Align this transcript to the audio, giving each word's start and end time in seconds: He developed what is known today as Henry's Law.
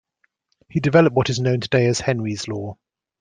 He 0.67 0.79
developed 0.79 1.15
what 1.15 1.29
is 1.29 1.39
known 1.39 1.59
today 1.61 1.85
as 1.85 1.99
Henry's 1.99 2.47
Law. 2.47 2.77